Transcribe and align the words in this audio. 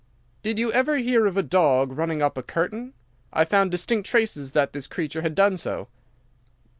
"Did 0.41 0.57
you 0.57 0.71
ever 0.71 0.95
hear 0.97 1.27
of 1.27 1.37
a 1.37 1.43
dog 1.43 1.91
running 1.95 2.23
up 2.23 2.35
a 2.35 2.41
curtain? 2.41 2.93
I 3.31 3.45
found 3.45 3.69
distinct 3.69 4.07
traces 4.09 4.53
that 4.53 4.73
this 4.73 4.87
creature 4.87 5.21
had 5.21 5.35
done 5.35 5.57
so." 5.57 5.89